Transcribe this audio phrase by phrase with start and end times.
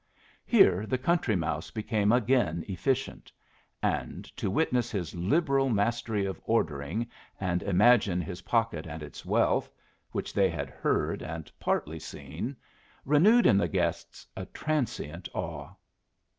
[0.47, 3.31] Here the Country Mouse became again efficient;
[3.83, 7.05] and to witness his liberal mastery of ordering
[7.39, 9.69] and imagine his pocket and its wealth,
[10.11, 12.55] which they had heard and partly seen,
[13.05, 15.69] renewed in the guests a transient awe.